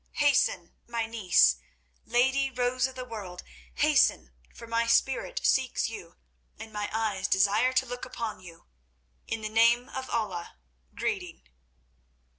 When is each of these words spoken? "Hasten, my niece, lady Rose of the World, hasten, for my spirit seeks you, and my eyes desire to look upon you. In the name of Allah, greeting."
"Hasten, 0.13 0.73
my 0.87 1.05
niece, 1.05 1.57
lady 2.05 2.49
Rose 2.49 2.87
of 2.87 2.95
the 2.95 3.05
World, 3.05 3.43
hasten, 3.75 4.33
for 4.51 4.65
my 4.65 4.87
spirit 4.87 5.39
seeks 5.43 5.89
you, 5.89 6.15
and 6.57 6.73
my 6.73 6.89
eyes 6.91 7.27
desire 7.27 7.71
to 7.73 7.85
look 7.85 8.03
upon 8.03 8.39
you. 8.39 8.65
In 9.27 9.41
the 9.41 9.47
name 9.47 9.89
of 9.89 10.09
Allah, 10.09 10.57
greeting." 10.95 11.43